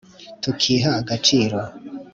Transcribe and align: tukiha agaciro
tukiha 0.41 0.91
agaciro 1.01 1.59